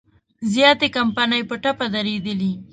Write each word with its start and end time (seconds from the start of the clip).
زیاتې 0.53 0.87
کمپنۍ 0.97 1.41
په 1.49 1.55
ټپه 1.63 1.85
درېدلي. 1.95 2.53